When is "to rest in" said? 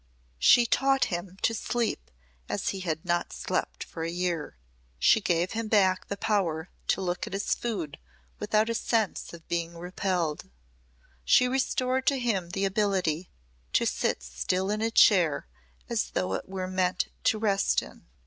17.25-18.07